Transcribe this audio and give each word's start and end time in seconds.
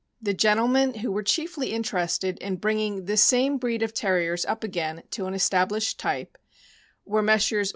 The 0.19 0.33
gentlemen 0.33 0.95
who 0.95 1.11
were 1.11 1.21
chiefly 1.21 1.71
interested 1.73 2.39
in 2.39 2.55
bringing 2.55 3.05
this 3.05 3.21
same 3.21 3.59
breed 3.59 3.83
of 3.83 3.93
Terriers 3.93 4.47
up 4.47 4.63
again 4.63 5.03
to 5.11 5.27
an 5.27 5.35
established 5.35 5.99
type 5.99 6.39
were 7.05 7.21
Messrs. 7.21 7.69